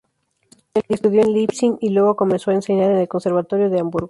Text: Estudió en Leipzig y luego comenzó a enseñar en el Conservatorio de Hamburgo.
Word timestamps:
Estudió 0.89 1.21
en 1.21 1.31
Leipzig 1.31 1.77
y 1.79 1.89
luego 1.89 2.15
comenzó 2.15 2.49
a 2.49 2.55
enseñar 2.55 2.89
en 2.89 2.97
el 2.97 3.07
Conservatorio 3.07 3.69
de 3.69 3.81
Hamburgo. 3.81 3.99